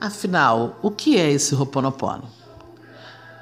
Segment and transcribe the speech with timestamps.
[0.00, 2.24] Afinal, o que é esse Ho'oponopono?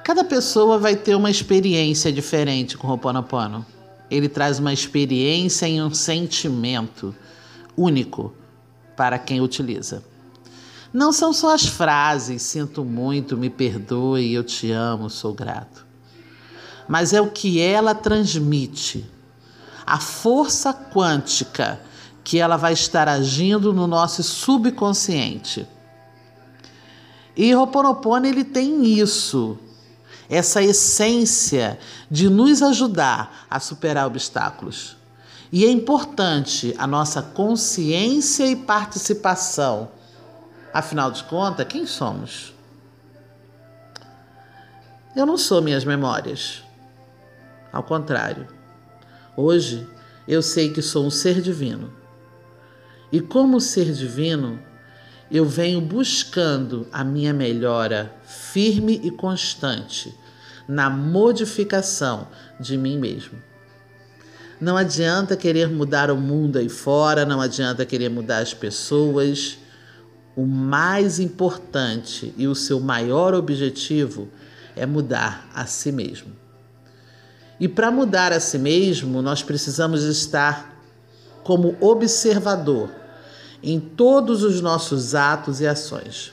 [0.03, 3.65] Cada pessoa vai ter uma experiência diferente com o Ho'oponopono.
[4.11, 7.15] Ele traz uma experiência e um sentimento
[7.77, 8.35] único
[8.97, 10.03] para quem utiliza.
[10.93, 15.87] Não são só as frases, sinto muito, me perdoe, eu te amo, sou grato.
[16.89, 19.09] Mas é o que ela transmite,
[19.87, 21.81] a força quântica
[22.25, 25.65] que ela vai estar agindo no nosso subconsciente.
[27.39, 29.57] E Ho'oponopono ele tem isso,
[30.29, 31.79] essa essência
[32.11, 34.97] de nos ajudar a superar obstáculos.
[35.53, 39.89] E é importante a nossa consciência e participação.
[40.75, 42.53] Afinal de contas, quem somos?
[45.15, 46.65] Eu não sou minhas memórias.
[47.73, 48.49] Ao contrário,
[49.37, 49.89] hoje
[50.27, 51.93] eu sei que sou um ser divino.
[53.13, 54.59] E como ser divino,
[55.31, 60.15] eu venho buscando a minha melhora firme e constante
[60.67, 63.39] na modificação de mim mesmo.
[64.61, 69.59] Não adianta querer mudar o mundo aí fora, não adianta querer mudar as pessoas.
[70.35, 74.29] O mais importante e o seu maior objetivo
[74.75, 76.33] é mudar a si mesmo.
[77.61, 80.77] E para mudar a si mesmo, nós precisamos estar
[81.43, 82.91] como observador
[83.63, 86.33] em todos os nossos atos e ações.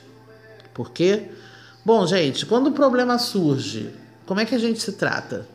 [0.72, 1.30] Por quê?
[1.84, 3.90] Bom, gente, quando o problema surge,
[4.26, 5.46] como é que a gente se trata?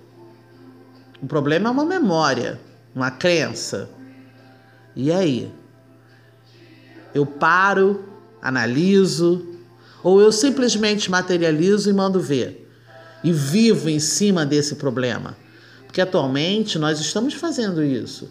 [1.22, 2.60] O problema é uma memória,
[2.96, 3.90] uma crença.
[4.96, 5.52] E aí?
[7.14, 8.06] Eu paro,
[8.42, 9.46] analiso,
[10.04, 12.70] ou eu simplesmente materializo e mando ver
[13.24, 15.38] e vivo em cima desse problema?
[15.86, 18.30] Porque atualmente nós estamos fazendo isso.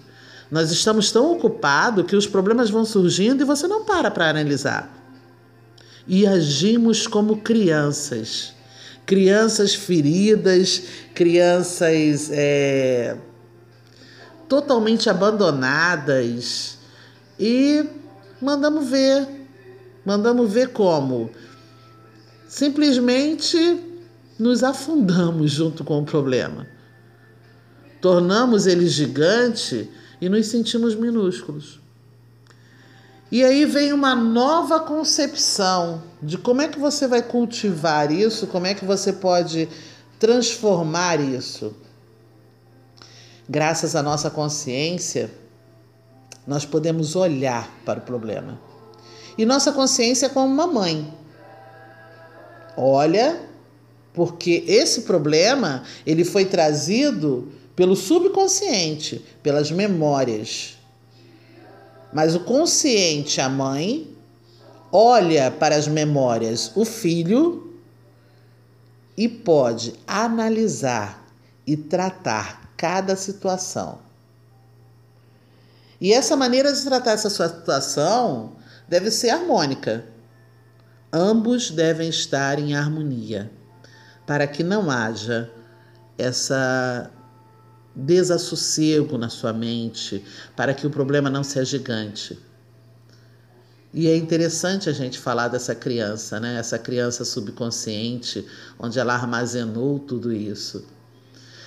[0.51, 4.93] Nós estamos tão ocupados que os problemas vão surgindo e você não para para analisar.
[6.07, 8.53] E agimos como crianças.
[9.07, 10.83] Crianças feridas,
[11.15, 13.17] crianças é,
[14.49, 16.79] totalmente abandonadas.
[17.39, 17.85] E
[18.41, 19.27] mandamos ver,
[20.05, 21.31] mandamos ver como.
[22.49, 23.81] Simplesmente
[24.37, 26.67] nos afundamos junto com o problema,
[28.01, 29.89] tornamos ele gigante
[30.21, 31.81] e nos sentimos minúsculos.
[33.33, 38.67] E aí vem uma nova concepção de como é que você vai cultivar isso, como
[38.67, 39.69] é que você pode
[40.19, 41.75] transformar isso.
[43.49, 45.31] Graças à nossa consciência,
[46.47, 48.61] nós podemos olhar para o problema.
[49.39, 51.15] E nossa consciência é como uma mãe.
[52.77, 53.41] Olha,
[54.13, 60.77] porque esse problema ele foi trazido pelo subconsciente, pelas memórias.
[62.13, 64.17] Mas o consciente, a mãe,
[64.93, 67.79] olha para as memórias, o filho,
[69.17, 71.27] e pode analisar
[71.67, 73.99] e tratar cada situação.
[76.01, 78.57] E essa maneira de tratar essa situação
[78.89, 80.07] deve ser harmônica.
[81.13, 83.51] Ambos devem estar em harmonia
[84.27, 85.51] para que não haja
[86.17, 87.11] essa
[87.95, 90.25] desassossego na sua mente,
[90.57, 92.39] para que o problema não seja gigante.
[93.93, 96.57] E é interessante a gente falar dessa criança, né?
[96.59, 98.47] Essa criança subconsciente,
[98.79, 100.87] onde ela armazenou tudo isso.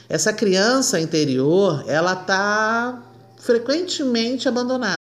[0.08, 3.04] Essa criança interior, ela está
[3.38, 5.03] frequentemente abandonada.